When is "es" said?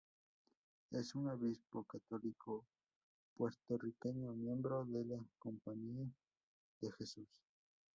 0.89-1.13